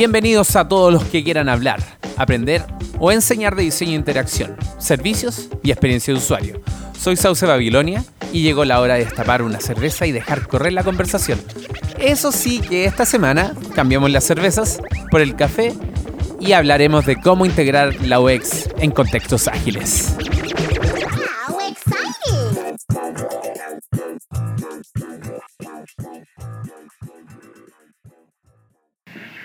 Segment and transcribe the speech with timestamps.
[0.00, 1.78] Bienvenidos a todos los que quieran hablar,
[2.16, 2.64] aprender
[2.98, 6.62] o enseñar de diseño e interacción, servicios y experiencia de usuario.
[6.98, 8.02] Soy Sauce Babilonia
[8.32, 11.38] y llegó la hora de destapar una cerveza y dejar correr la conversación.
[11.98, 15.74] Eso sí que esta semana cambiamos las cervezas por el café
[16.40, 20.16] y hablaremos de cómo integrar la UX en contextos ágiles.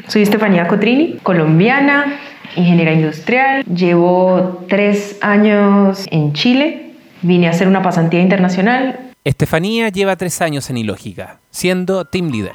[0.08, 2.20] Soy Estefanía Cotrini, colombiana,
[2.56, 3.64] ingeniera industrial.
[3.64, 6.92] Llevo tres años en Chile.
[7.24, 9.00] Vine a hacer una pasantía internacional.
[9.24, 12.54] Estefanía lleva tres años en Ilógica, siendo team leader.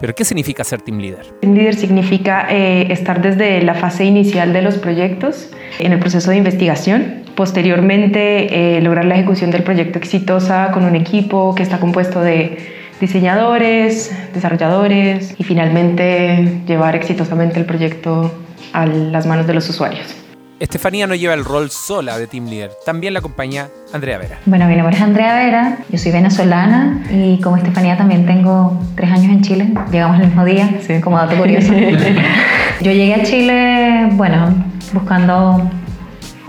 [0.00, 1.26] ¿Pero qué significa ser team leader?
[1.40, 6.30] Team leader significa eh, estar desde la fase inicial de los proyectos, en el proceso
[6.30, 7.22] de investigación.
[7.36, 12.79] Posteriormente, eh, lograr la ejecución del proyecto exitosa con un equipo que está compuesto de
[13.00, 18.32] diseñadores, desarrolladores y finalmente llevar exitosamente el proyecto
[18.72, 20.14] a las manos de los usuarios.
[20.60, 24.38] Estefanía no lleva el rol sola de Team Leader, también la acompaña Andrea Vera.
[24.44, 29.10] Bueno, mi nombre es Andrea Vera, yo soy venezolana y como Estefanía también tengo tres
[29.10, 30.70] años en Chile, llegamos el mismo día,
[31.02, 31.72] como dato curioso.
[32.82, 34.54] yo llegué a Chile, bueno,
[34.92, 35.70] buscando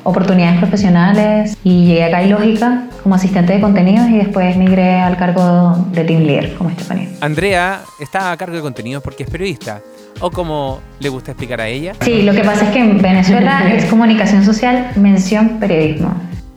[0.04, 5.18] oportunidades profesionales y llegué acá a Ilógica como asistente de contenidos y después migré al
[5.18, 7.10] cargo de team leader como Estefanía.
[7.22, 9.82] Andrea está a cargo de contenidos porque es periodista
[10.20, 11.94] o como le gusta explicar a ella.
[12.02, 16.14] Sí, lo que pasa es que en Venezuela es comunicación social, mención periodismo.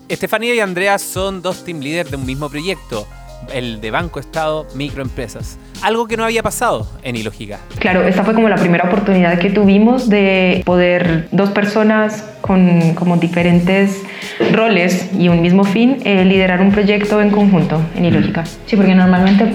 [0.08, 3.06] Estefanía y Andrea son dos team leaders de un mismo proyecto
[3.52, 5.58] el de Banco Estado Microempresas.
[5.82, 7.58] Algo que no había pasado en Ilógica.
[7.78, 13.16] Claro, esta fue como la primera oportunidad que tuvimos de poder dos personas con como
[13.16, 14.02] diferentes
[14.52, 18.44] roles y un mismo fin eh, liderar un proyecto en conjunto en Ilógica.
[18.66, 19.52] Sí, porque normalmente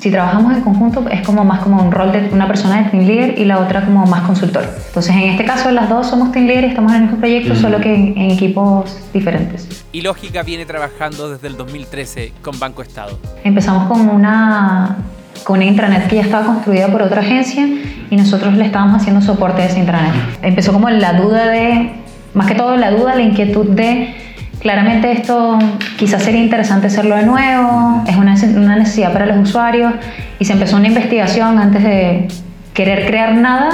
[0.00, 3.06] si trabajamos en conjunto es como más como un rol de una persona de team
[3.06, 4.64] leader y la otra como más consultor.
[4.86, 7.54] Entonces en este caso las dos somos team leader y estamos en el mismo proyecto,
[7.54, 9.84] solo que en, equipos diferentes.
[9.92, 13.18] Y Lógica viene trabajando desde el 2013 con Banco Estado.
[13.44, 14.96] Empezamos con una
[15.44, 17.66] con una intranet que ya estaba construida por otra agencia
[18.10, 20.12] y nosotros le estábamos haciendo soporte a esa intranet.
[20.42, 21.92] Empezó como la duda de,
[22.34, 24.14] más que todo la duda, la inquietud de
[24.60, 25.58] Claramente esto
[25.98, 29.94] quizás sería interesante hacerlo de nuevo, es una, una necesidad para los usuarios
[30.38, 32.28] y se empezó una investigación antes de
[32.74, 33.70] querer crear nada,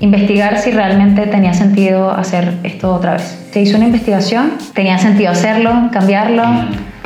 [0.00, 3.48] investigar si realmente tenía sentido hacer esto otra vez.
[3.52, 6.44] Se hizo una investigación, tenía sentido hacerlo, cambiarlo,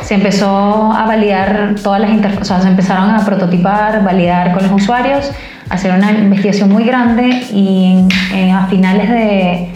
[0.02, 4.62] se empezó a validar todas las interfaces, o sea, se empezaron a prototipar, validar con
[4.62, 5.30] los usuarios,
[5.68, 8.06] hacer una investigación muy grande y
[8.52, 9.68] a finales de,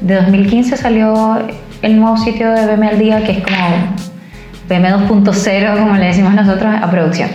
[0.00, 1.38] de 2015 salió
[1.82, 3.96] el nuevo sitio de BM al día, que es como
[4.68, 7.30] BM 2.0, como le decimos nosotros, a producción.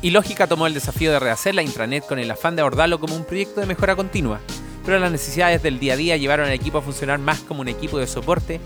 [0.00, 3.14] Y Lógica tomó el desafío de rehacer la intranet con el afán de abordarlo como
[3.14, 4.40] un proyecto de mejora continua,
[4.84, 7.68] pero las necesidades del día a día llevaron al equipo a funcionar más como un
[7.68, 8.60] equipo de soporte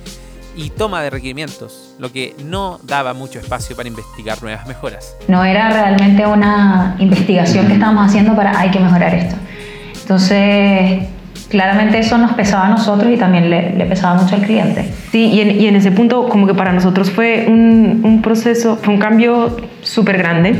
[0.56, 5.16] y toma de requerimientos, lo que no daba mucho espacio para investigar nuevas mejoras.
[5.28, 9.36] No era realmente una investigación que estábamos haciendo para hay que mejorar esto.
[10.00, 11.08] Entonces,
[11.50, 14.90] claramente eso nos pesaba a nosotros y también le, pesaba mucho al cliente.
[15.12, 18.78] Sí, y en, y en, ese punto como que para nosotros fue un, un proceso,
[18.80, 20.58] fue un cambio súper grande,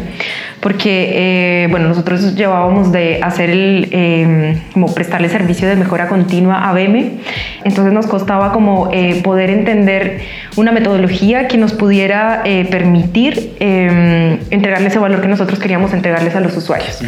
[0.66, 6.68] porque eh, bueno, nosotros llevábamos de hacer el, em, como prestarle servicio de mejora continua
[6.68, 7.20] a BM,
[7.62, 10.22] entonces nos costaba como eh, poder entender
[10.56, 16.34] una metodología que nos pudiera eh, permitir em, entregarle ese valor que nosotros queríamos entregarles
[16.34, 17.00] a los usuarios.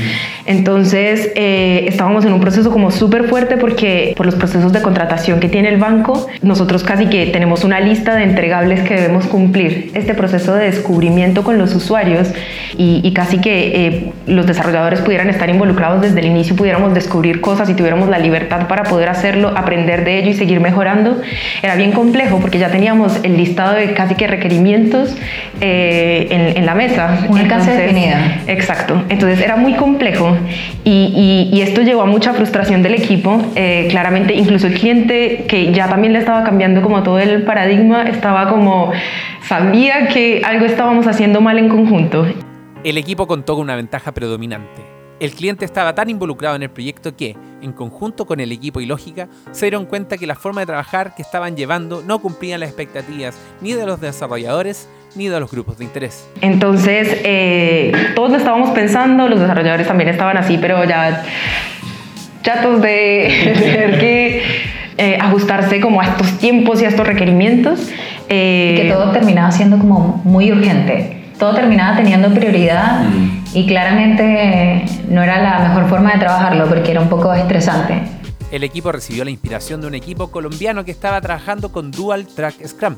[0.47, 5.49] Entonces estábamos en un proceso como súper fuerte porque por los procesos de contratación que
[5.49, 9.91] tiene el banco, nosotros casi que tenemos una lista de entregables que debemos cumplir.
[9.95, 12.29] Este proceso de descubrimiento con los usuarios
[12.77, 17.41] y, y casi que eh, los desarrolladores pudieran estar involucrados desde el inicio, pudiéramos descubrir
[17.41, 21.21] cosas y tuviéramos la libertad para poder hacerlo, aprender de ello y seguir mejorando,
[21.63, 25.17] era bien complejo porque ya teníamos el listado de casi que requerimientos
[25.61, 27.27] eh, en, la mesa.
[27.29, 28.43] Una casa definida.
[28.47, 29.03] Exacto.
[29.09, 30.37] Entonces era muy complejo
[30.85, 33.41] y, y, esto llevó a mucha frustración del equipo.
[33.55, 38.03] Eh, claramente, incluso el cliente que ya también le estaba cambiando como todo el paradigma,
[38.09, 38.93] estaba como
[39.49, 42.27] sabía que algo estábamos haciendo mal en conjunto.
[42.89, 44.81] El equipo contó con una ventaja predominante.
[45.21, 48.87] El cliente estaba tan involucrado en el proyecto que, en conjunto con el equipo y
[48.87, 52.71] lógica, se dieron cuenta que la forma de trabajar que estaban llevando no cumplían las
[52.71, 56.31] expectativas ni de los desarrolladores ni de los grupos de interés.
[56.41, 61.27] Entonces, eh, todos estábamos pensando, los desarrolladores también estaban así, pero ya
[62.43, 64.43] chatos de tener que
[64.97, 67.91] eh, ajustarse como a estos tiempos y a estos requerimientos.
[68.31, 73.03] Eh, que todo terminaba siendo como muy urgente todo terminaba teniendo prioridad
[73.55, 78.03] y claramente no era la mejor forma de trabajarlo porque era un poco estresante.
[78.51, 82.67] El equipo recibió la inspiración de un equipo colombiano que estaba trabajando con Dual Track
[82.67, 82.97] Scrum,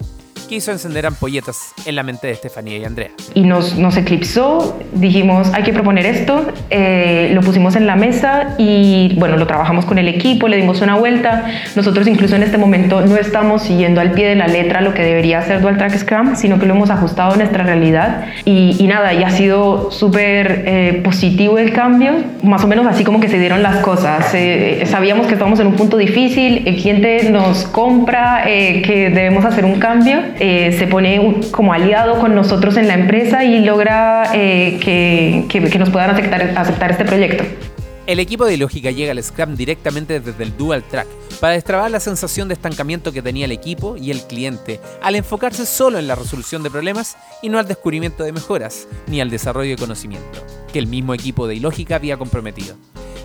[0.51, 3.11] que hizo encender ampolletas en la mente de Estefanía y Andrea.
[3.35, 8.57] Y nos, nos eclipsó, dijimos, hay que proponer esto, eh, lo pusimos en la mesa
[8.59, 11.45] y bueno, lo trabajamos con el equipo, le dimos una vuelta.
[11.77, 15.03] Nosotros incluso en este momento no estamos siguiendo al pie de la letra lo que
[15.03, 18.89] debería ser Dual Track Scrum, sino que lo hemos ajustado a nuestra realidad y, y
[18.89, 23.29] nada, y ha sido súper eh, positivo el cambio, más o menos así como que
[23.29, 24.35] se dieron las cosas.
[24.35, 29.45] Eh, sabíamos que estábamos en un punto difícil, el cliente nos compra, eh, que debemos
[29.45, 34.31] hacer un cambio eh, se pone como aliado con nosotros en la empresa y logra
[34.35, 37.45] eh, que, que, nos puedan aceptar, aceptar este proyecto.
[38.07, 41.07] El equipo de Lógica llega al Scrum directamente desde el Dual Track
[41.41, 45.67] para destrabar la sensación de estancamiento que tenía el equipo y el cliente al enfocarse
[45.67, 49.71] solo en la resolución de problemas y no al descubrimiento de mejoras ni al desarrollo
[49.71, 50.41] de conocimiento
[50.73, 52.77] que el mismo equipo de Ilógica había comprometido.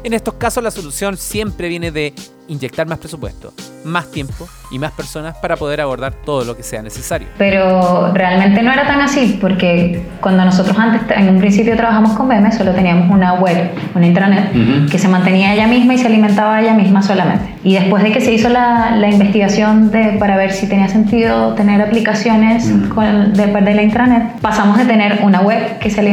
[0.06, 2.14] En estos casos la solución siempre viene de
[2.48, 3.52] inyectar más presupuesto,
[3.86, 7.28] más tiempo y más personas para poder abordar todo lo que sea necesario.
[7.40, 12.28] Pero realmente no era tan así, porque cuando nosotros antes, en un principio trabajamos con
[12.28, 14.92] BM, solo teníamos una web, una intranet, uh -huh.
[14.92, 17.56] que se mantenía ella misma y se alimentaba ella misma solamente.
[17.64, 21.56] Y después de que se hizo la, la investigación de, para ver si tenía sentido
[21.56, 22.90] tener aplicaciones uh -huh.
[22.90, 26.04] con, de, de, la intranet, pasamos de tener una web que se,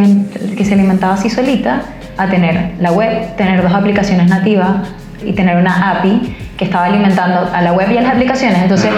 [0.57, 1.83] que se alimentaba así solita
[2.17, 4.89] a tener la web, tener dos aplicaciones nativas
[5.25, 8.63] y tener una API que estaba alimentando a la web y a las aplicaciones.
[8.63, 8.91] Entonces,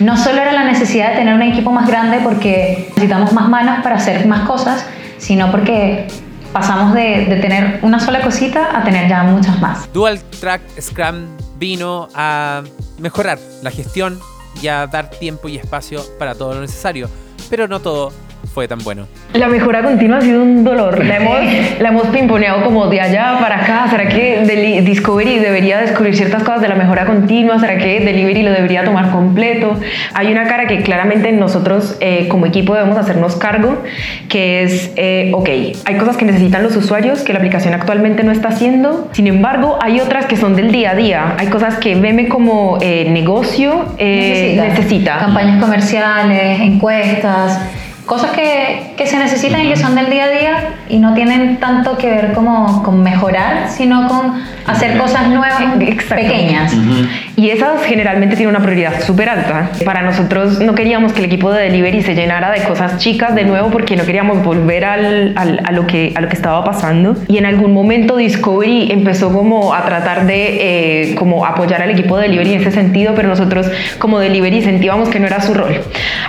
[0.00, 3.82] no solo era la necesidad de tener un equipo más grande porque necesitamos más manos
[3.82, 4.86] para hacer más cosas,
[5.18, 6.06] sino porque
[6.52, 9.92] pasamos de, tener una sola cosita a tener ya muchas más.
[9.92, 11.26] Dual Track Scrum
[11.58, 12.62] vino a
[12.98, 14.18] mejorar la gestión
[14.62, 17.08] y a dar tiempo y espacio para todo lo necesario,
[17.50, 18.12] pero no todo
[18.54, 19.08] fue tan bueno.
[19.32, 21.04] La mejora continua ha sido un dolor.
[21.04, 21.38] La hemos,
[21.80, 23.88] la hemos pimponeado como de allá para acá.
[23.90, 27.58] ¿Será que Discovery debería descubrir ciertas cosas de la mejora continua?
[27.58, 29.74] ¿Será que Delivery lo debería tomar completo?
[30.14, 33.82] Hay una cara que claramente nosotros eh, como equipo debemos hacernos cargo,
[34.28, 35.48] que es, eh, ok,
[35.84, 39.08] hay cosas que necesitan los usuarios que la aplicación actualmente no está haciendo.
[39.12, 41.34] Sin embargo, hay otras que son del día a día.
[41.38, 44.64] Hay cosas que Meme como eh, negocio necesita.
[44.64, 45.18] necesita.
[45.18, 47.58] Campañas comerciales, encuestas
[48.06, 50.56] cosas que, que, se necesitan y que son del día a día
[50.88, 55.62] y no tienen tanto que ver como con mejorar, sino con hacer cosas nuevas,
[56.08, 56.74] pequeñas.
[56.74, 57.08] Uh -huh.
[57.36, 59.70] Y esas generalmente tienen una prioridad súper alta.
[59.84, 63.44] Para nosotros no queríamos que el equipo de delivery se llenara de cosas chicas de
[63.44, 67.16] nuevo porque no queríamos volver al, al, a, lo que, a lo que estaba pasando.
[67.26, 72.16] Y en algún momento Discovery empezó como a tratar de eh, como apoyar al equipo
[72.16, 73.66] de delivery en ese sentido, pero nosotros
[73.98, 75.80] como delivery sentíamos que no era su rol.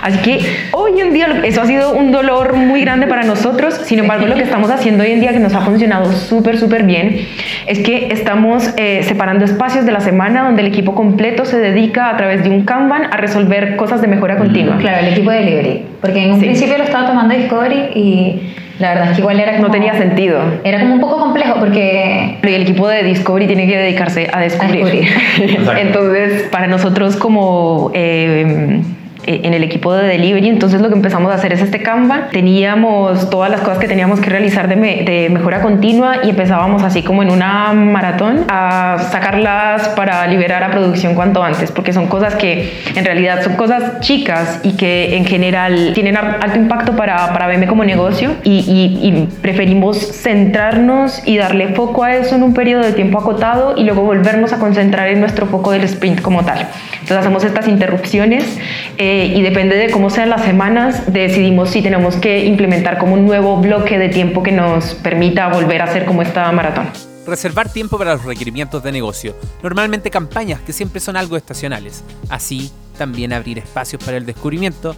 [0.02, 0.40] Así que
[0.72, 3.74] hoy en día eso ha sido un dolor muy grande para nosotros.
[3.84, 6.84] Sin embargo, lo que estamos haciendo hoy en día que nos ha funcionado súper, súper
[6.84, 7.26] bien
[7.66, 12.08] es que estamos eh, separando espacios de la semana donde el equipo completo se dedica
[12.10, 14.76] a través de un Kanban a resolver cosas de mejora continua.
[14.78, 15.84] Claro, el equipo de delivery.
[16.00, 16.46] Porque en un sí.
[16.46, 18.42] principio lo estaba tomando Discovery y
[18.78, 20.38] la verdad es que igual era como, no tenía sentido.
[20.62, 24.84] Era como un poco complejo porque el equipo de Discovery tiene que dedicarse a descubrir.
[24.84, 25.78] A descubrir.
[25.78, 28.82] Entonces, para nosotros como eh,
[29.26, 30.48] en el equipo de delivery.
[30.48, 32.28] Entonces lo que empezamos a hacer es este Canva.
[32.30, 36.82] Teníamos todas las cosas que teníamos que realizar de, me, de, mejora continua y empezábamos
[36.82, 42.06] así como en una maratón a sacarlas para liberar a producción cuanto antes, porque son
[42.06, 47.32] cosas que en realidad son cosas chicas y que en general tienen alto impacto para,
[47.32, 52.42] para BM como negocio y, y, y preferimos centrarnos y darle foco a eso en
[52.42, 56.20] un periodo de tiempo acotado y luego volvernos a concentrar en nuestro foco del sprint
[56.20, 56.66] como tal.
[56.92, 58.58] Entonces hacemos estas interrupciones
[58.98, 63.26] eh, y depende de cómo sean las semanas, decidimos si tenemos que implementar como un
[63.26, 66.88] nuevo bloque de tiempo que nos permita volver a hacer como esta maratón.
[67.26, 72.04] Reservar tiempo para los requerimientos de negocio, normalmente campañas que siempre son algo estacionales.
[72.28, 74.94] Así, también abrir espacios para el descubrimiento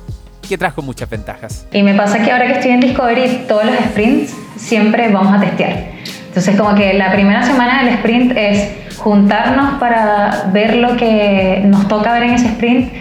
[0.49, 1.67] que trajo muchas ventajas.
[1.73, 5.41] Y me pasa que ahora que estoy en Discovery, todos los sprints siempre vamos a
[5.41, 5.93] testear.
[6.29, 11.89] Entonces como que la primera semana del sprint es juntarnos para ver lo que nos
[11.89, 12.93] toca ver en ese sprint,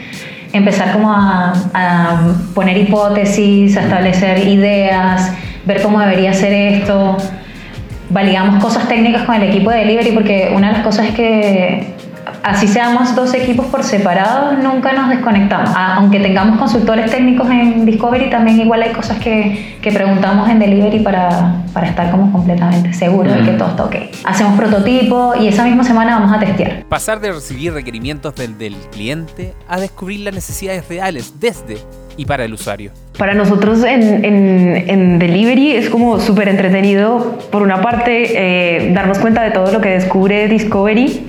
[0.58, 5.34] empezar como a, a poner hipótesis, a establecer ideas,
[5.66, 7.18] ver cómo debería ser esto.
[8.10, 11.97] Validamos cosas técnicas con el equipo de delivery porque una de las cosas es que
[12.48, 15.70] así seamos dos equipos por separado, nunca nos desconectamos.
[15.76, 20.60] Ah, aunque tengamos consultores técnicos en Discovery, también igual hay cosas que, que preguntamos en
[20.60, 23.96] Delivery para, para estar como completamente seguros de que todo está ok.
[24.24, 26.84] Hacemos prototipo y esa misma semana vamos a testear.
[26.86, 31.78] Pasar de recibir requerimientos del, del cliente a descubrir las necesidades reales desde
[32.18, 32.92] y para el usuario.
[33.18, 39.44] Para nosotros en, en, Delivery es como súper entretenido, por una parte, eh, darnos cuenta
[39.44, 41.22] de todo lo que descubre Discovery,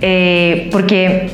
[0.00, 1.28] eh, porque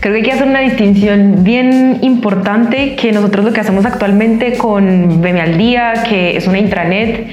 [0.00, 4.56] creo que hay que hacer una distinción bien importante que nosotros lo que hacemos actualmente
[4.56, 7.28] con BM al Día, que es una intranet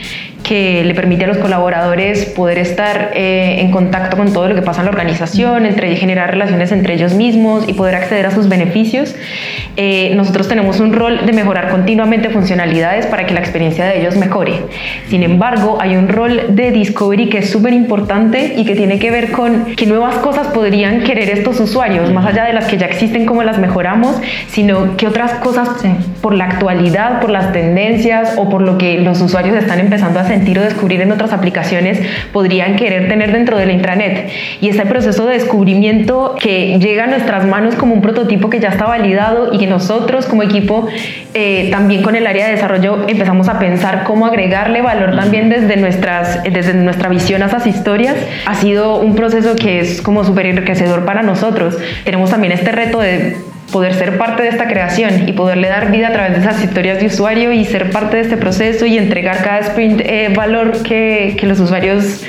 [0.45, 4.61] que le permite a los colaboradores poder estar eh, en contacto con todo lo que
[4.61, 8.47] pasa en la organización, entre, generar relaciones entre ellos mismos y poder acceder a sus
[8.47, 9.15] beneficios.
[9.75, 14.17] Eh, nosotros tenemos un rol de mejorar continuamente funcionalidades para que la experiencia de ellos
[14.17, 14.53] mejore.
[15.09, 19.09] Sin embargo, hay un rol de discovery que es súper importante y que tiene que
[19.09, 22.85] ver con qué nuevas cosas podrían querer estos usuarios, más allá de las que ya
[22.85, 25.69] existen, cómo las mejoramos, sino qué otras cosas
[26.21, 30.21] por la actualidad, por las tendencias o por lo que los usuarios están empezando a
[30.21, 31.99] hacer sentir o descubrir en otras aplicaciones
[32.33, 34.29] podrían querer tener dentro de la intranet.
[34.61, 38.69] Y ese proceso de descubrimiento que llega a nuestras manos como un prototipo que ya
[38.69, 40.87] está validado y que nosotros como equipo
[41.33, 45.77] eh, también con el área de desarrollo empezamos a pensar cómo agregarle valor también desde,
[45.77, 48.15] nuestras, desde nuestra visión a esas historias,
[48.45, 51.77] ha sido un proceso que es como súper enriquecedor para nosotros.
[52.03, 53.37] Tenemos también este reto de
[53.71, 56.99] poder ser parte de esta creación y poderle dar vida a través de esas historias
[56.99, 61.35] de usuario y ser parte de este proceso y entregar cada sprint eh, valor que,
[61.39, 62.23] que, los usuarios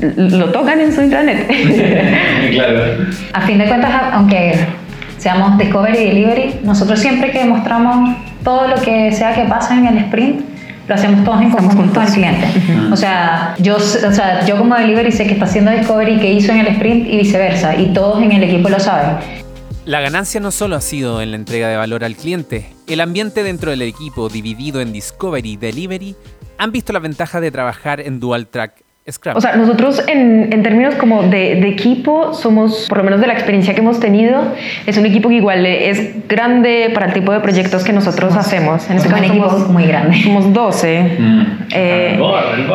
[0.00, 1.46] lo tocan en su intranet.
[2.52, 2.82] claro.
[3.32, 4.54] A fin de cuentas, aunque
[5.16, 9.86] seamos Discovery y Delivery, nosotros siempre que mostramos todo lo que sea que pasa en
[9.86, 10.40] el sprint,
[10.86, 12.46] lo hacemos todos en conjunto con el cliente.
[12.90, 16.50] O, sea, yo, o sea, yo como delivery sé que está haciendo discovery, que hizo
[16.52, 19.16] en el sprint y viceversa, y todos en el equipo lo saben.
[19.88, 23.42] La ganancia no solo ha sido en la entrega de valor al cliente, el ambiente
[23.42, 26.14] dentro del equipo dividido en Discovery y Delivery
[26.58, 28.82] han visto la ventaja de trabajar en Dual Track
[29.34, 33.26] o sea, nosotros en, en términos como de, de, equipo somos, por lo menos de
[33.26, 34.52] la experiencia que hemos tenido,
[34.84, 38.90] es un equipo que igual es grande para el tipo de proyectos que nosotros hacemos.
[38.90, 40.22] En este caso un equipo muy grande.
[40.22, 41.16] Somos 12.
[41.18, 41.46] Mm.
[41.72, 42.20] Eh,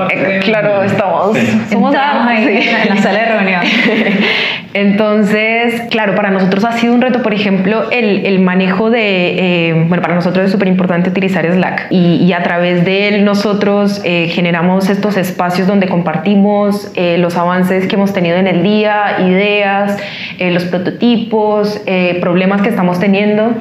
[0.09, 1.37] eh, claro, estamos.
[1.69, 3.61] Somos ahí en la sala de reunión.
[4.73, 9.85] Entonces, claro, para nosotros ha sido un reto, por ejemplo, el, el manejo de, eh,
[9.87, 14.01] bueno, para nosotros es súper importante utilizar Slack y, y, a través de él nosotros
[14.03, 19.97] generamos estos espacios donde compartimos eh, los avances que hemos tenido en el día, ideas,
[20.39, 23.55] eh, los prototipos, eh, problemas que estamos teniendo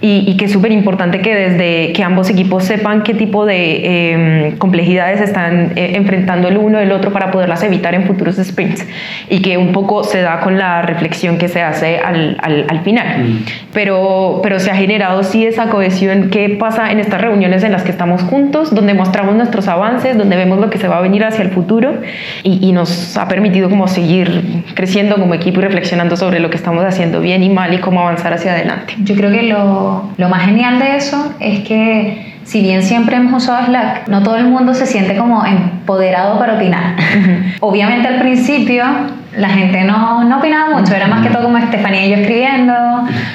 [0.00, 4.12] y, y que es súper importante que desde que ambos equipos sepan qué tipo de
[4.12, 8.86] em, complejidades están enfrentando el uno el otro para poderlas evitar en futuros sprints
[9.28, 12.80] y que un poco se da con la reflexión que se hace al, al, al
[12.80, 13.24] final.
[13.24, 13.44] Mm.
[13.72, 17.82] Pero, pero se ha generado sí esa cohesión que pasa en estas reuniones en las
[17.82, 21.24] que estamos juntos, donde mostramos nuestros avances, donde vemos lo que se va a venir
[21.24, 22.00] hacia el futuro
[22.42, 26.84] y, nos ha permitido como seguir creciendo como equipo y reflexionando sobre lo que estamos
[26.84, 28.94] haciendo bien y mal y cómo avanzar hacia adelante.
[28.98, 33.42] Yo creo que lo, lo más genial de eso es que si bien siempre hemos
[33.42, 36.96] usado Slack, no todo el mundo se siente como empoderado para opinar.
[37.60, 38.84] Obviamente al principio
[39.36, 42.72] la gente no, no, opinaba mucho, era más que todo como Estefanía y yo escribiendo,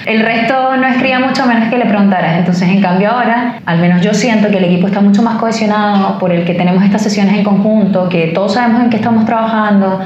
[0.05, 4.01] el resto no escribía mucho menos que le preguntaras, entonces en cambio ahora, al menos
[4.01, 7.35] yo siento que el equipo está mucho más cohesionado por el que tenemos estas sesiones
[7.35, 10.01] en conjunto, que todos sabemos en qué estamos trabajando,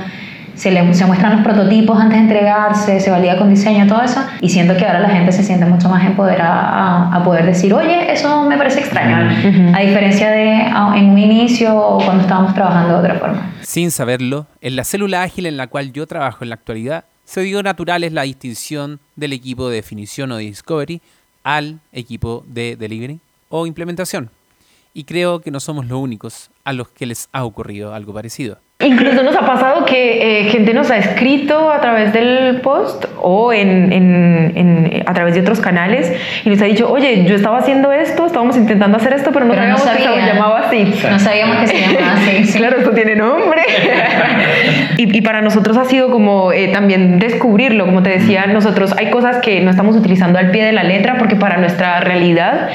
[0.56, 4.22] se, le, se muestran los prototipos antes de entregarse, se valida con diseño, todo eso,
[4.42, 8.12] y siento que ahora la gente se siente mucho más empoderada a, poder decir, oye,
[8.12, 9.18] eso me parece extraño,
[9.76, 13.52] a diferencia de en un inicio o cuando estábamos trabajando de otra forma.
[13.62, 17.42] Sin saberlo, en la célula ágil en la cual yo trabajo en la actualidad, se
[17.42, 21.02] dio natural es la distinción del equipo de definición o de discovery
[21.44, 23.20] al equipo de delivery
[23.50, 24.30] o implementación.
[24.94, 28.60] Y creo que no somos los únicos a los que les ha ocurrido algo parecido.
[28.80, 33.54] Incluso nos ha pasado que eh, gente nos ha escrito a través del post o
[33.54, 36.12] en, en, en, a través de otros canales
[36.44, 39.54] y nos ha dicho, oye, yo estaba haciendo esto, estábamos intentando hacer esto, pero no
[39.54, 40.94] sabíamos que se llamaba así.
[41.10, 42.58] No sabíamos que se llamaba así.
[42.58, 43.62] claro, esto tiene nombre.
[44.98, 49.10] y, y, para nosotros ha sido como eh, también descubrirlo, como te decía, nosotros hay
[49.10, 52.68] cosas que no estamos utilizando al pie de la letra porque para nuestra realidad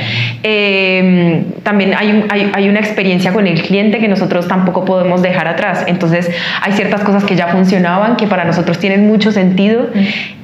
[0.43, 5.47] eh, también hay, hay, hay una experiencia con el cliente que nosotros tampoco podemos dejar
[5.47, 5.85] atrás.
[5.91, 6.31] Entonces
[6.63, 9.89] hay ciertas cosas que ya funcionaban, que para nosotros tienen mucho sentido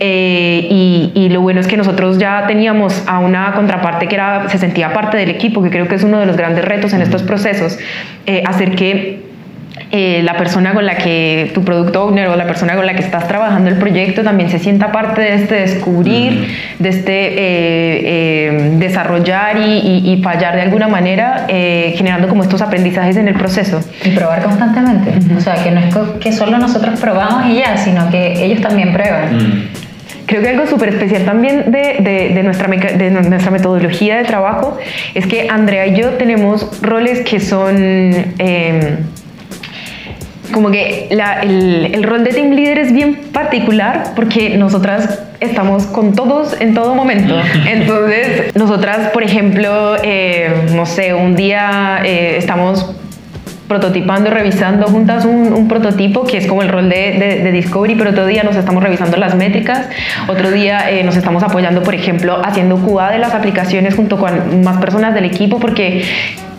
[0.01, 4.49] eh, y, y, lo bueno es que nosotros ya teníamos a una contraparte que era,
[4.49, 7.03] se sentía parte del equipo, que creo que es uno de los grandes retos en
[7.03, 7.79] estos procesos,
[8.27, 9.26] eh, hacer que
[9.93, 13.03] eh, la persona con la que tu producto owner o la persona con la que
[13.03, 16.49] estás trabajando el proyecto también se sienta parte de este descubrir,
[16.81, 23.29] de este eh, eh, desarrollar y, fallar de alguna manera, generando como estos aprendizajes en
[23.29, 23.81] el proceso.
[24.05, 25.13] Y probar constantemente.
[25.37, 28.93] O sea, que no es que solo nosotros probamos y ya, sino que ellos también
[28.93, 29.69] prueban.
[30.27, 34.77] Creo que algo súper especial también de, de, nuestra, de nuestra metodología de trabajo
[35.15, 37.77] es que Andrea y yo tenemos roles que son
[40.53, 46.15] como que el, el, rol de team leader es bien particular porque nosotras estamos con
[46.15, 47.37] todos en todo momento.
[47.69, 52.95] Entonces, nosotras, por ejemplo, eh, no sé, un día eh, estamos
[53.69, 58.27] prototipando, revisando juntas un, prototipo que es como el rol de, de, Discovery, pero otro
[58.27, 59.89] día nos estamos revisando las métricas,
[60.29, 64.63] otro día eh, nos estamos apoyando, por ejemplo, haciendo QA de las aplicaciones junto con
[64.63, 66.05] más personas del equipo, porque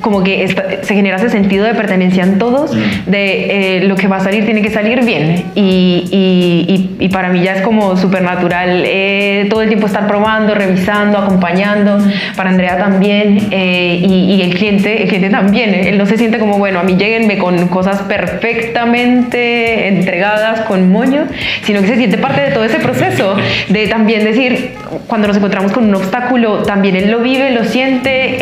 [0.02, 0.48] como que
[0.82, 3.10] se genera ese sentido de pertenencia en todos, mm.
[3.10, 5.46] de eh, lo que va a salir tiene que salir bien.
[5.56, 10.54] Y, y, para mí ya es como súper natural eh, todo el tiempo estar probando,
[10.54, 11.98] revisando, acompañando.
[12.36, 13.48] Para Andrea también.
[13.52, 15.74] Eh, y, el cliente, el cliente también.
[15.74, 21.26] Él no se siente como, bueno, a mí lleguenme con cosas perfectamente entregadas, con moño,
[21.64, 23.36] sino que se siente parte de todo ese proceso.
[23.70, 24.74] De también decir,
[25.08, 28.38] cuando nos encontramos con un obstáculo, también él lo vive, lo siente,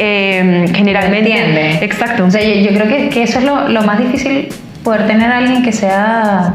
[0.73, 1.15] generalmente
[1.81, 2.25] Exacto.
[2.25, 4.49] O sea, yo, creo que, que, eso es lo, lo, más difícil,
[4.83, 6.53] poder tener a alguien que sea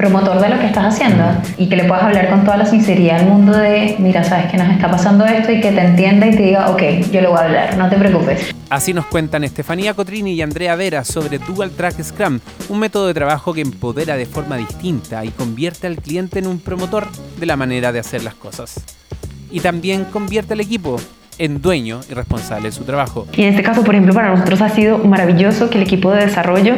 [0.00, 1.24] promotor de lo que estás haciendo
[1.58, 4.56] y que le puedas hablar con toda la sinceridad al mundo de, mira, sabes que
[4.56, 7.38] nos está pasando esto y que te entienda y te diga, ok, yo lo voy
[7.38, 8.54] a hablar, no te preocupes.
[8.70, 13.14] Así nos cuentan Estefanía Cotrini y Andrea Vera sobre Dual Track Scrum, un método de
[13.14, 17.08] trabajo que empodera de forma distinta y convierte al cliente en un promotor
[17.38, 18.82] de la manera de hacer las cosas.
[19.50, 20.98] Y también convierte al equipo
[21.40, 23.26] en dueño y responsable de su trabajo.
[23.34, 26.26] Y en este caso, por ejemplo, para nosotros ha sido maravilloso que el equipo de
[26.26, 26.74] desarrollo,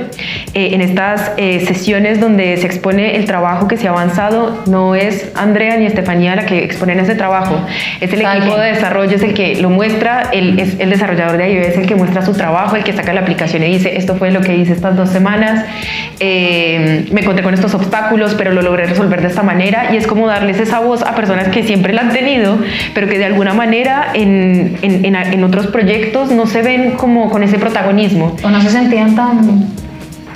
[0.54, 4.94] eh, en estas eh, sesiones donde se expone el trabajo que se ha avanzado, no
[4.94, 7.56] es Andrea ni Estefanía la que exponen ese trabajo,
[8.00, 11.52] es el equipo de desarrollo, es el que lo muestra, el, es el desarrollador de
[11.52, 14.30] iOS, el que muestra su trabajo, el que saca la aplicación y dice, esto fue
[14.30, 15.66] lo que hice estas dos semanas,
[16.20, 20.06] eh, me encontré con estos obstáculos, pero lo logré resolver de esta manera, y es
[20.06, 22.58] como darles esa voz a personas que siempre la han tenido,
[22.94, 24.51] pero que de alguna manera en
[24.82, 28.36] en, otros proyectos no se ven como con ese protagonismo.
[28.42, 29.68] O no se sentían tan,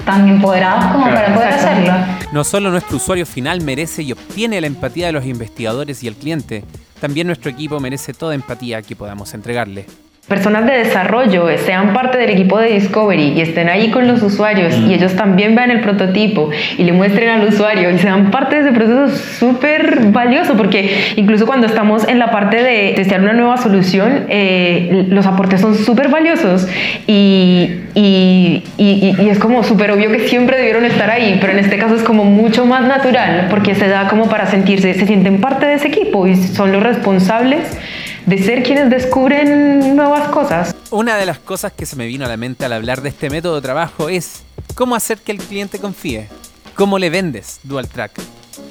[0.05, 1.93] tan empoderados como para poder hacerlo.
[2.33, 6.15] No solo nuestro usuario final merece y obtiene la empatía de los investigadores y el
[6.15, 6.65] cliente,
[7.01, 9.87] también nuestro equipo merece toda empatía que podamos entregarle
[10.29, 14.75] personas de desarrollo sean parte del equipo de Discovery y estén ahí con los usuarios
[14.77, 18.63] y ellos también vean el prototipo y le muestren al usuario y sean parte de
[18.63, 19.09] ese proceso
[19.39, 25.07] súper valioso porque incluso cuando estamos en la parte de testear una nueva solución, eh,
[25.09, 26.67] los aportes son súper valiosos
[27.07, 31.79] y, y, y, es como súper obvio que siempre debieron estar ahí, pero en este
[31.79, 35.67] caso es como mucho más natural porque se da como para sentirse, se sienten parte
[35.67, 37.79] de ese equipo y son los responsables
[38.27, 40.75] de ser quienes descubren nuevas cosas.
[40.91, 43.31] Una de las cosas que se me vino a la mente al hablar de este
[43.31, 44.43] método de trabajo es
[44.75, 46.29] cómo hacer que el cliente confíe.
[46.75, 48.21] ¿Cómo le vendes Dual Track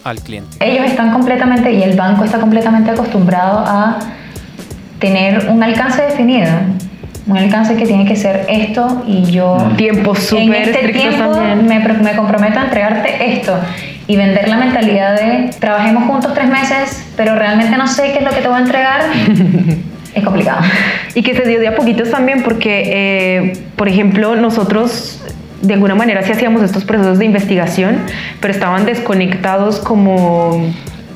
[0.03, 0.57] al cliente?
[0.59, 3.99] Ellos están completamente, y el banco está completamente acostumbrado a
[4.99, 6.51] tener un alcance definido.
[7.25, 9.57] Un alcance que tiene que ser esto y yo...
[9.77, 13.59] Tiempo súper este tiempo Me, me comprometo a entregarte esto
[14.07, 18.23] y vender la mentalidad de trabajemos juntos tres meses, pero realmente no sé qué es
[18.23, 19.01] lo que te voy a entregar,
[20.13, 20.61] es complicado.
[21.15, 25.21] Y que se dio de a poquitos también porque, eh, por ejemplo, nosotros
[25.61, 27.97] de alguna manera sí hacíamos estos procesos de investigación,
[28.39, 30.71] pero estaban desconectados como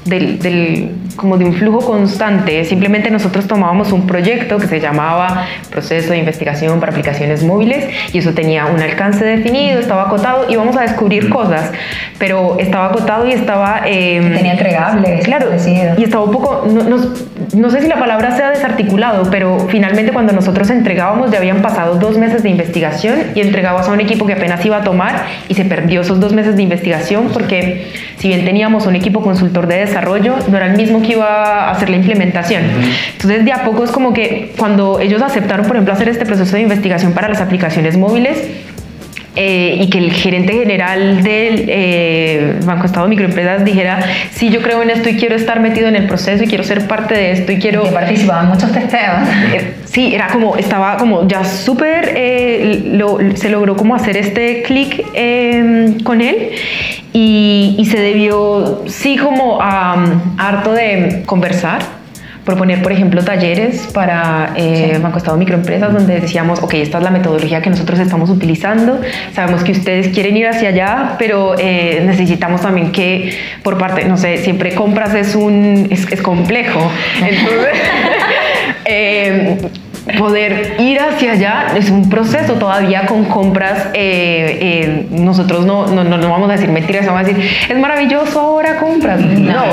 [0.05, 2.63] del, como de un flujo constante.
[2.63, 8.19] Simplemente nosotros tomábamos un proyecto que se llamaba Proceso de Investigación para Aplicaciones Móviles y
[8.19, 11.71] eso tenía un alcance definido, estaba acotado y vamos a descubrir cosas,
[12.17, 13.81] pero estaba acotado y estaba...
[13.85, 15.19] Eh, tenía entregable.
[15.19, 15.47] Claro,
[15.97, 16.97] y estaba un poco, no, no,
[17.53, 21.95] no, sé si la palabra sea desarticulado, pero finalmente cuando nosotros entregábamos ya habían pasado
[21.95, 25.53] dos meses de investigación y entregabas a un equipo que apenas iba a tomar y
[25.53, 29.77] se perdió esos dos meses de investigación porque si bien teníamos un equipo consultor de
[29.77, 32.63] desarrollo, no era el mismo que iba a hacer la implementación.
[33.13, 36.55] Entonces, de a poco es como que cuando ellos aceptaron, por ejemplo, hacer este proceso
[36.55, 38.37] de investigación para las aplicaciones móviles,
[39.41, 44.61] eh, y que el gerente general del eh, Banco Estado de Microempresas dijera, sí, yo
[44.61, 47.31] creo en esto y quiero estar metido en el proceso y quiero ser parte de
[47.31, 47.83] esto y quiero...
[47.83, 49.29] Que participaban muchos testeos.
[49.53, 52.07] Eh, sí, era como, estaba como ya súper,
[53.35, 56.49] se logró como hacer este clic em, con él
[57.13, 60.03] y, se debió, sí, como a
[60.37, 61.98] harto de conversar
[62.49, 67.11] proponer, por ejemplo, talleres para eh, Banco Estado Microempresas, donde decíamos, ok, esta es la
[67.11, 68.99] metodología que nosotros estamos utilizando,
[69.33, 74.17] sabemos que ustedes quieren ir hacia allá, pero eh, necesitamos también que por parte, no
[74.17, 76.79] sé, siempre compras es un, es, es complejo.
[77.21, 77.69] Entonces,
[78.85, 79.57] eh,
[80.17, 83.87] poder ir hacia allá es un proceso todavía con compras.
[83.93, 87.79] eh, eh, nosotros no, no, no, no vamos a decir mentiras, vamos a decir, es
[87.79, 89.19] maravilloso ahora compras.
[89.19, 89.63] No,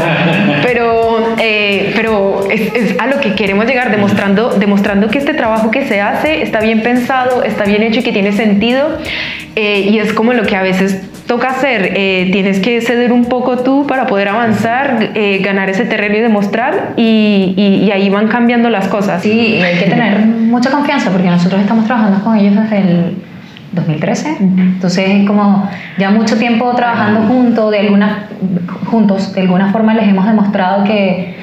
[0.63, 5.71] pero, eh, pero es, es a lo que queremos llegar, demostrando, demostrando que este trabajo
[5.71, 8.99] que se hace está bien pensado, está bien hecho y que tiene sentido.
[9.55, 11.93] y es como lo que a veces toca hacer.
[11.95, 16.21] eh, tienes que ceder un poco tú para poder avanzar, eh, ganar ese terreno y
[16.21, 19.23] demostrar, y, y- y ahí van cambiando las cosas.
[19.23, 23.17] Sí, y hay que tener mucha confianza porque nosotros estamos trabajando con ellos desde el
[23.73, 24.37] 2013.
[24.41, 28.29] Entonces es como ya mucho tiempo trabajando juntos, de alguna,
[28.87, 31.37] juntos, de alguna forma les hemos demostrado que,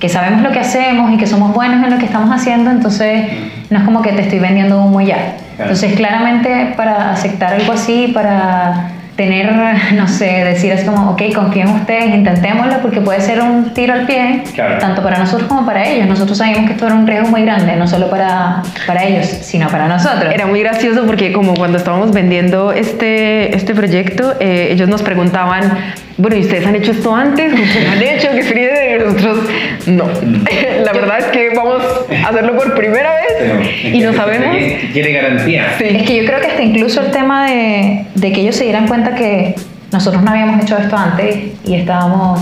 [0.00, 3.24] que sabemos lo que hacemos y que somos buenos en lo que estamos haciendo, entonces
[3.70, 5.36] no es como que te estoy vendiendo humo ya.
[5.58, 9.50] Entonces claramente para aceptar algo así, para tener,
[9.94, 13.94] no sé, decir así como, ok, confío en ustedes, intentémoslo, porque puede ser un tiro
[13.94, 14.78] al pie, Claro.
[14.78, 16.06] tanto para nosotros como para ellos.
[16.06, 19.68] Nosotros sabíamos que esto era un riesgo muy grande, no solo para, para ellos, sino
[19.68, 20.32] para nosotros.
[20.32, 25.72] Era muy gracioso porque como cuando estábamos vendiendo este, este proyecto, eh, ellos nos preguntaban,
[26.18, 27.52] bueno, ¿y ustedes han hecho esto antes?
[27.52, 28.28] ¿Ustedes han hecho?
[28.30, 29.38] ¿Qué experiencia de nosotros?
[29.86, 30.04] No.
[30.84, 31.82] La verdad es que vamos
[32.24, 34.56] a hacerlo por primera vez y no sabemos.
[34.92, 35.76] Quiere garantía.
[35.78, 38.86] Es que yo creo que hasta incluso el tema de, de que ellos se dieran
[38.88, 39.54] cuenta que
[39.92, 42.40] nosotros no habíamos hecho esto antes y estábamos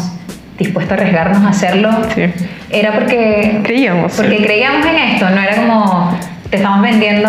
[0.59, 2.23] dispuestos a arriesgarnos a hacerlo, Sí.
[2.71, 4.13] era porque Creíamos.
[4.13, 6.17] Porque creíamos en esto, no era como
[6.49, 7.29] te estamos vendiendo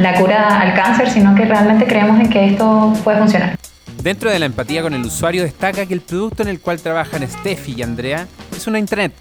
[0.00, 3.56] la cura al cáncer, sino que realmente creemos en que esto puede funcionar.
[4.02, 7.28] Dentro de la empatía con el usuario destaca que el producto en el cual trabajan
[7.28, 9.12] Steffi y Andrea es una intranet,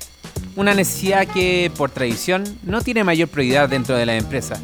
[0.56, 4.56] una necesidad que por tradición no tiene mayor prioridad dentro de la empresa,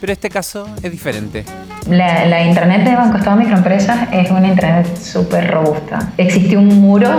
[0.00, 1.44] pero este caso es diferente.
[1.88, 6.10] La, la intranet de Banco Estado Microempresas es una intranet súper robusta.
[6.16, 7.10] Existe un muro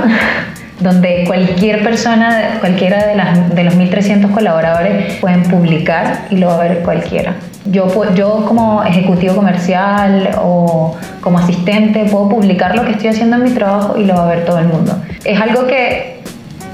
[0.79, 6.55] donde cualquier persona, cualquiera de, las, de los 1.300 colaboradores pueden publicar y lo va
[6.55, 7.35] a ver cualquiera.
[7.65, 13.43] Yo, yo como ejecutivo comercial o como asistente puedo publicar lo que estoy haciendo en
[13.43, 14.97] mi trabajo y lo va a ver todo el mundo.
[15.23, 16.21] Es algo que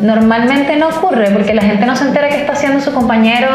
[0.01, 3.49] normalmente no ocurre porque la gente no se entera que está haciendo su compañero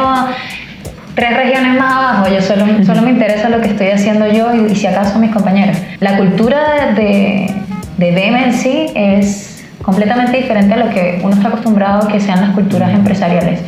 [1.14, 2.28] tres regiones más abajo.
[2.28, 5.30] Yo solo, solo me interesa lo que estoy haciendo yo y, y si acaso mis
[5.30, 5.76] compañeros.
[6.00, 7.54] La cultura de,
[7.96, 12.40] de BEM en sí es completamente diferente a lo que uno está acostumbrado que sean
[12.40, 13.60] las culturas empresariales.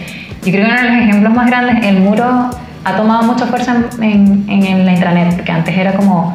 [0.44, 2.50] Yo creo que uno de los ejemplos más grandes, el muro
[2.84, 6.34] ha tomado mucha fuerza en, en- en la intranet, porque antes era como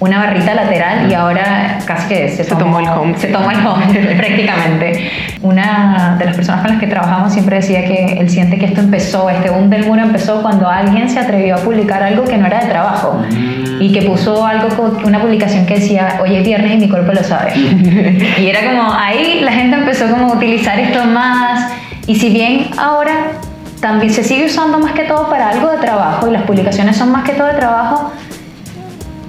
[0.00, 3.16] una barrita lateral y ahora casi que se, Se tomó el home.
[3.16, 3.86] Se tomó el home
[4.18, 5.10] prácticamente.
[5.40, 8.80] Una de las personas con las que trabajamos siempre decía que él siente que esto
[8.80, 12.46] empezó, este boom del muro empezó cuando alguien se atrevió a publicar algo que no
[12.46, 13.22] era de trabajo
[13.80, 14.68] y que puso algo,
[15.04, 17.52] una publicación que decía, hoy es viernes y mi cuerpo lo sabe.
[18.38, 21.72] y era como, ahí la gente empezó como a utilizar esto más
[22.06, 23.12] y si bien ahora
[23.84, 27.12] también se sigue usando más que todo para algo de trabajo y las publicaciones son
[27.12, 28.12] más que todo de trabajo,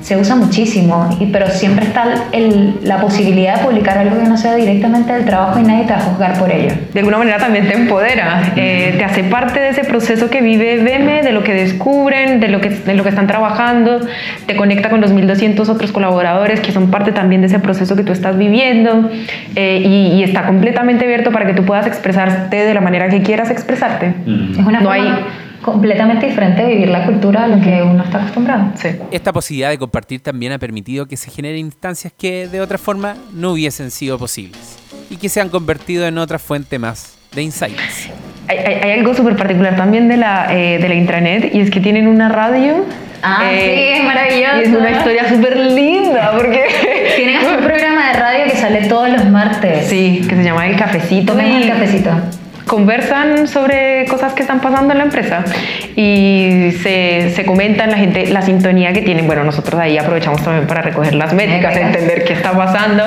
[0.05, 4.37] se usa muchísimo, y, pero siempre está el- la posibilidad de publicar algo que no
[4.37, 6.73] sea directamente del trabajo y nadie te va a juzgar por ello.
[6.93, 10.77] de alguna manera también te empodera, eh, te hace parte de ese proceso que vive
[10.83, 13.99] BEME, de lo que descubren, de lo que, de lo que están trabajando,
[14.45, 18.03] te conecta con los 1200 otros colaboradores que son parte también de ese proceso que
[18.03, 19.09] tú estás viviendo
[19.55, 23.23] eh, y, y está completamente abierto para que tú puedas expresarte de la manera que
[23.23, 24.13] quieras expresarte.
[24.51, 25.25] Es una No forma hay-
[25.65, 28.71] completamente diferente de vivir la cultura a lo que uno está acostumbrado.
[28.75, 28.89] Sí.
[29.11, 33.15] Esta posibilidad de compartir también ha permitido que se generen instancias que de otra forma
[33.33, 34.77] no hubiesen sido posibles
[35.09, 38.09] y que se han convertido en otra fuente más de insights.
[38.47, 41.71] Hay, hay- hay algo súper particular también de la, eh, de la intranet y es
[41.71, 42.73] que tienen una radio.
[42.77, 42.83] eh,
[43.23, 43.57] Ah, sí,
[43.97, 44.57] es maravilloso.
[44.59, 46.63] Y es una historia súper linda porque...
[47.15, 49.87] Tienen un programa de radio que sale todos los martes.
[49.87, 51.33] Sí, que se llama El Cafecito.
[51.41, 52.11] Y el cafecito.
[52.65, 55.43] Conversan sobre cosas que están pasando en la empresa
[55.95, 59.27] y se, se comentan la gente, la sintonía que tienen.
[59.27, 63.03] Bueno, nosotros ahí aprovechamos también para recoger las métricas, entender qué está pasando,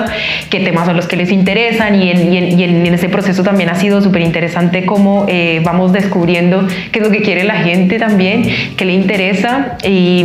[0.49, 3.43] qué temas son los que les interesan y en, y en- y en- ese proceso
[3.43, 7.55] también ha sido súper interesante cómo eh, vamos descubriendo qué es lo que quiere la
[7.57, 8.45] gente también,
[8.77, 10.25] qué le interesa y,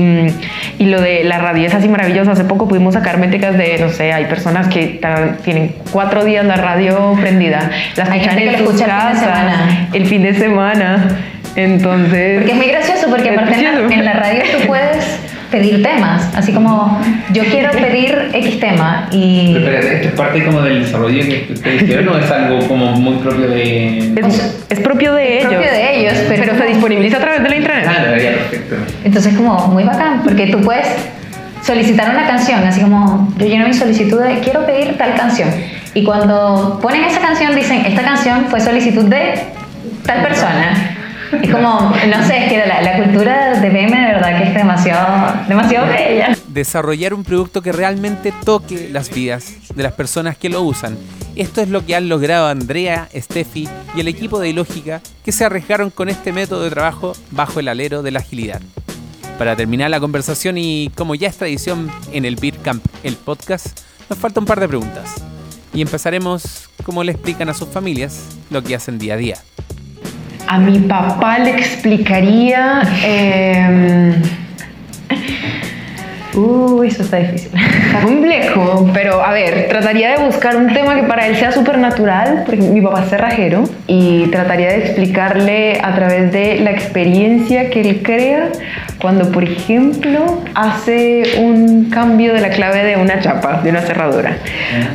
[0.77, 2.31] y lo de la radio es así maravilloso.
[2.31, 5.01] Hace poco pudimos sacar métricas de, no sé, hay personas que
[5.43, 9.87] tienen cuatro días la radio prendida, la Hay escuchan en sus casas, semana.
[9.93, 11.07] el fin de semana.
[11.55, 12.37] Entonces.
[12.37, 15.05] Porque es muy gracioso, porque aparte en en la radio tú puedes
[15.51, 16.99] pedir temas, así como
[17.31, 19.53] yo quiero pedir X tema y...
[19.53, 23.17] Pero ¿esto es parte como del desarrollo que ustedes hicieron o es algo como muy
[23.17, 23.99] propio de...?
[24.15, 25.53] Es, es propio de Es ellos.
[25.53, 27.87] propio de ellos, pero- pero se disponibiliza a través de la intranet.
[27.87, 28.75] Ah, perfecto.
[29.03, 30.87] Entonces como muy bacán, porque tú puedes
[31.61, 35.49] solicitar una canción, así como yo lleno mi solicitud de quiero pedir tal canción.
[35.93, 39.35] Y cuando ponen esa canción dicen, esta canción fue solicitud de
[40.05, 40.97] tal persona.
[41.41, 45.33] Es como, no sé, es que la, cultura de BM de verdad que es demasiado,
[45.47, 46.37] demasiado bella.
[46.47, 50.97] Desarrollar un producto que realmente toque las vidas de las personas que lo usan.
[51.35, 55.45] Esto es lo que han logrado Andrea, Steffi y el equipo de Ilógica que se
[55.45, 58.61] arriesgaron con este método de trabajo bajo el alero de la agilidad.
[59.39, 63.79] Para terminar la conversación y como ya es tradición en el Beer Camp, el podcast,
[64.07, 65.32] nos falta un par de preguntas.
[65.73, 69.37] Y empezaremos como le explican a sus familias lo que hacen día a día.
[70.47, 72.81] A mi papá le explicaría.
[73.03, 74.21] em,
[76.35, 77.51] Uy, eso está difícil.
[77.55, 81.77] Está complejo, pero a ver, trataría de buscar un tema que para él sea súper
[81.77, 87.69] natural, porque mi papá es cerrajero, y trataría de explicarle a través de la experiencia
[87.69, 88.49] que él crea
[88.99, 94.37] cuando, por ejemplo, hace un cambio de la clave de una chapa, de una cerradura.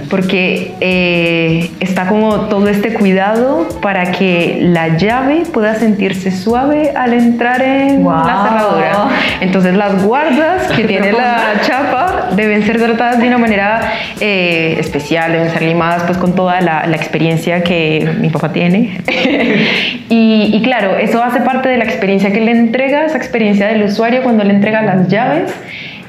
[0.08, 7.12] Porque eh, está como todo este cuidado para que la llave pueda sentirse suave al
[7.12, 8.12] entrar en Wow.
[8.26, 9.08] la cerradura.
[9.40, 11.27] Entonces las guardas que tiene la
[11.62, 13.80] chapa deben ser tratadas de una manera
[14.20, 19.00] eh, especial, deben ser limadas pues con toda la, la experiencia que mi papá tiene.
[20.08, 23.82] y, y claro, eso hace parte de la experiencia que le entrega, esa experiencia del
[23.84, 25.54] usuario cuando le entrega las llaves.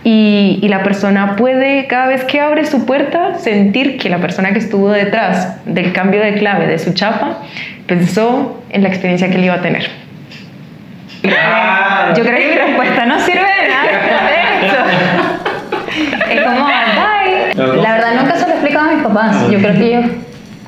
[0.02, 4.54] Y, y la persona puede, cada vez que abre su puerta, sentir que la persona
[4.54, 7.40] que estuvo detrás del cambio de clave de su chapa
[7.86, 9.90] pensó en la experiencia que él iba a tener.
[11.22, 14.00] Yo creo que mi respuesta no sirve de nada.
[16.30, 17.82] Es como, bye.
[17.82, 19.50] La verdad nunca se lo he explicado a mis papás.
[19.50, 20.12] Yo creo que ellos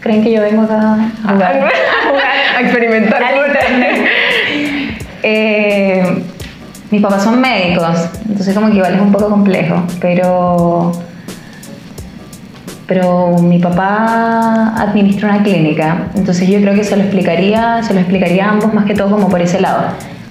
[0.01, 1.55] creen que yo vengo acá a jugar.
[1.57, 3.21] a jugar, a experimentar.
[5.23, 6.23] Eh,
[6.89, 10.91] mis papás son médicos, entonces como que igual es un poco complejo, pero
[12.87, 17.99] pero mi papá administra una clínica, entonces yo creo que se lo explicaría, se lo
[17.99, 19.83] explicaría a ambos más que todo como por ese lado,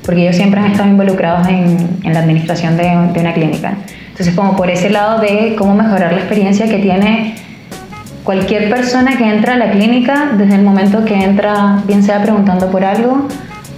[0.05, 2.83] porque ellos siempre han estado involucrados en, en la administración de,
[3.15, 3.75] de una clínica.
[4.21, 7.37] Entonces como por ese lado de cómo mejorar la experiencia que tiene
[8.23, 12.71] cualquier persona que entra a la clínica, desde el momento que entra, bien sea preguntando
[12.71, 13.29] por algo,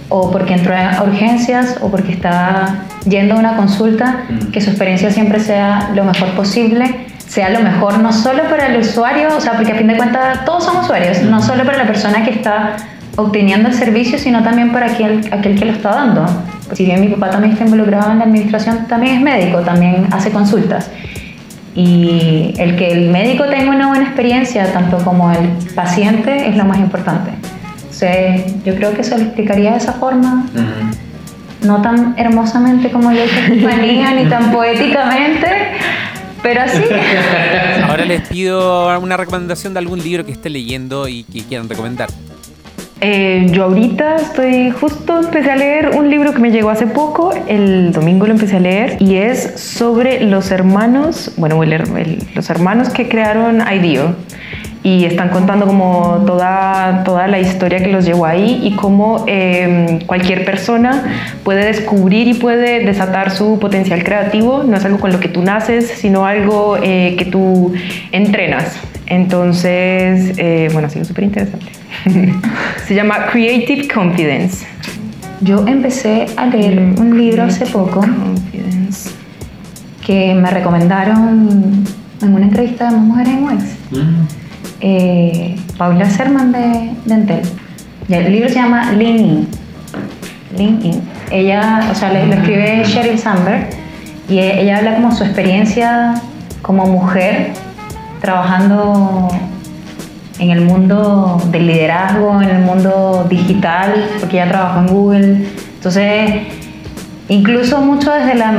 [0.09, 5.11] o porque entró a urgencias, o porque está yendo a una consulta, que su experiencia
[5.11, 6.93] siempre sea lo mejor posible,
[7.25, 10.43] sea lo mejor no solo para el usuario, o sea, porque a fin de cuentas
[10.43, 12.75] todos son usuarios, no solo para la persona que está
[13.15, 16.25] obteniendo el servicio, sino también para aquel, aquel que lo está dando.
[16.71, 20.31] Si bien mi papá también está involucrado en la administración, también es médico, también hace
[20.31, 20.89] consultas.
[21.75, 26.65] Y el que el médico tenga una buena experiencia, tanto como el paciente, es lo
[26.65, 27.31] más importante.
[27.75, 30.45] Entonces, yo creo que se lo explicaría de esa forma,
[31.63, 35.47] no tan hermosamente como lo hizo Estefanía, ni tan poéticamente,
[36.41, 36.83] pero así.
[37.87, 42.09] Ahora les pido una recomendación de algún libro que esté leyendo y que quieran recomendar.
[43.05, 47.33] Eh, yo ahorita estoy justo empecé a leer un libro que me llegó hace poco,
[47.49, 52.49] el domingo lo empecé a leer y es sobre los hermanos, bueno, el el- los
[52.49, 54.15] hermanos que crearon IDEO
[54.83, 59.99] y están contando como toda, toda la historia que los llevó ahí y cómo eh,
[60.05, 61.03] cualquier persona
[61.43, 65.41] puede descubrir y puede desatar su potencial creativo, no es algo con lo que tú
[65.41, 67.73] naces, sino algo eh, que tú
[68.13, 68.77] entrenas.
[69.07, 71.82] Entonces, eh, bueno, ha sido súper interesante.
[72.87, 74.65] Se llama Creative Confidence.
[75.41, 79.09] Yo empecé a leer un libro hace poco Confidence.
[80.05, 81.83] que me recomendaron
[82.21, 83.63] en una entrevista de Más Mujeres en UX.
[84.81, 87.41] eh, Paula Serman de, de Entel.
[88.07, 89.47] Y el libro se llama Lean In.
[90.57, 91.01] Lean In.
[91.31, 93.69] Ella, o sea, le- lo escribe Sheryl Sandberg
[94.29, 96.15] y e- ella habla como su experiencia
[96.61, 97.51] como mujer
[98.21, 99.27] trabajando
[100.43, 105.37] en el mundo del liderazgo, en el mundo digital, porque ella trabajó en Google.
[105.75, 106.31] Entonces,
[107.29, 108.53] incluso mucho desde la,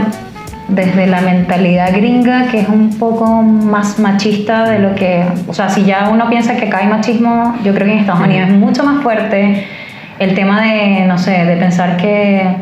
[0.69, 5.69] desde la mentalidad gringa, que es un poco más machista de lo que, o sea,
[5.69, 8.55] si ya uno piensa que acá hay machismo, yo creo que en Estados Unidos es
[8.55, 9.67] mucho más fuerte
[10.19, 12.57] el tema de, no sé, de pensar que,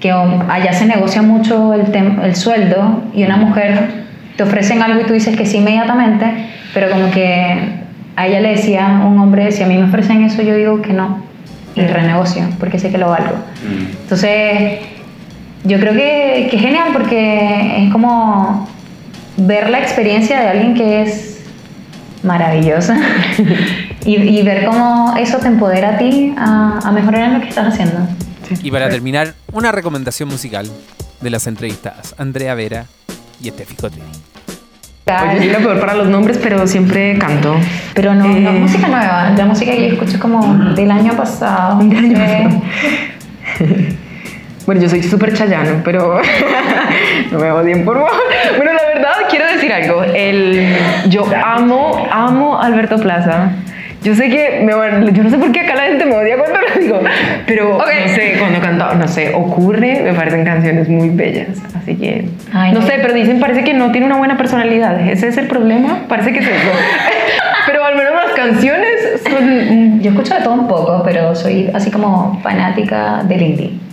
[0.00, 4.06] que allá se negocia mucho el, el sueldo y una mujer
[4.36, 6.26] te ofrecen algo y tú dices que sí inmediatamente,
[6.72, 7.77] pero como que
[8.18, 10.92] a ella le decía, un hombre, si a mí me ofrecen eso, yo digo que
[10.92, 11.22] no
[11.76, 13.36] y renegocio porque sé que lo valgo.
[14.02, 14.80] Entonces,
[15.64, 18.68] Yo creo que, que es genial porque es como
[19.36, 21.40] ver la experiencia de alguien que es
[22.22, 22.96] maravillosa
[24.04, 27.48] y, y ver cómo eso te empodera a ti a, a mejorar en lo que
[27.48, 28.00] estás haciendo.
[28.62, 30.66] Y para terminar, una recomendación musical
[31.20, 32.86] de las entrevistadas Andrea Vera
[33.42, 34.27] y Estefi Cotrini.
[35.10, 37.54] Oye, soy la peor para los nombres, pero siempre canto.
[37.94, 41.78] Pero no, no Eh, música nueva, la música que yo escucho como del año pasado.
[41.82, 43.68] Del año Eh, pasado.
[44.66, 46.20] Bueno, yo soy súper chayano, pero
[47.32, 48.10] no me odien, por favor.
[48.58, 50.02] Bueno, la verdad, quiero decir algo.
[50.04, 50.76] El,
[51.08, 53.52] yo amo, amo a Alberto Plaza.
[54.02, 54.72] Yo sé que, me
[55.12, 57.00] yo no sé por qué acá la gente me odia cuando lo digo,
[57.46, 61.60] pero no sé, cuando canta, no sé, ocurre, me parecen canciones muy bellas.
[61.76, 62.86] Así que, Ay, no no.
[62.86, 65.00] sé, pero dicen, parece que no tiene una buena personalidad.
[65.00, 66.70] Ese es el problema, parece que es eso.
[67.66, 70.00] pero al menos las canciones son...
[70.00, 73.87] Yo escucho de todo un poco, pero soy así como fanática del indie.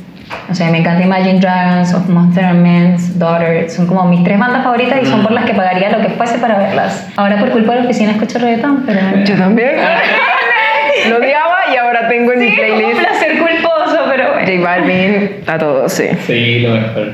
[0.50, 3.70] O sea, me encanta Imagine Dragons, Of Monster and Men's, Daughter.
[3.70, 6.38] Son como mis tres bandas favoritas y son por las que pagaría lo que fuese
[6.40, 7.08] para verlas.
[7.16, 9.00] Ahora por culpa de la oficina escucho reggaetón, pero...
[9.24, 9.76] Yo también.
[11.10, 14.48] Lo odiaba y ahora tengo en mi Sí, un playlist placer culposo, pero bueno.
[14.48, 16.06] J Balvin a todos, sí.
[16.26, 17.14] Sí, lo mejor.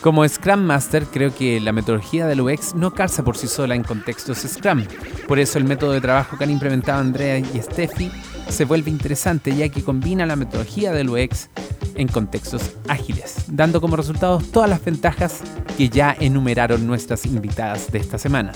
[0.00, 3.82] Como Scrum Master, creo que la metodología del UX no calza por sí sola en
[3.82, 4.84] contextos Scrum.
[5.26, 8.10] Por eso el método de trabajo que han implementado Andrea y Steffi
[8.48, 11.48] se vuelve interesante ya que combina la metodología del UX
[11.94, 15.40] en contextos ágiles, dando como resultados todas las ventajas
[15.76, 18.52] que ya enumeraron nuestras invitadas de esta semana.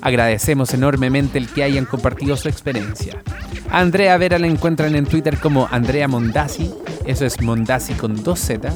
[0.00, 3.22] Agradecemos enormemente el que hayan compartido su experiencia.
[3.70, 6.72] A Andrea Vera la encuentran en Twitter como Andrea Mondasi,
[7.06, 8.72] eso es Mondasi con 2Z,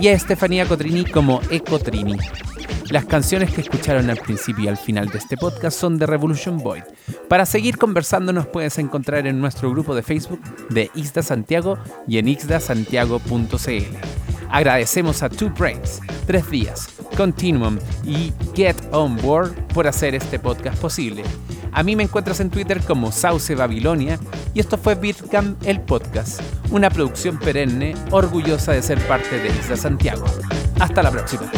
[0.00, 2.16] y a Estefanía Cotrini como Ecotrini.
[2.90, 6.58] Las canciones que escucharon al principio y al final de este podcast son de Revolution
[6.58, 6.82] Void.
[7.28, 12.18] Para seguir conversando nos puedes encontrar en nuestro grupo de Facebook de Ixda Santiago y
[12.18, 13.96] en ixdasantiago.cl.
[14.50, 20.76] Agradecemos a Two Brains, Tres Días, Continuum y Get On Board por hacer este podcast
[20.80, 21.22] posible.
[21.70, 24.18] A mí me encuentras en Twitter como Sauce Babilonia
[24.52, 26.40] y esto fue Bitcam el podcast,
[26.72, 30.24] una producción perenne orgullosa de ser parte de Isla Santiago.
[30.80, 31.48] Hasta la próxima.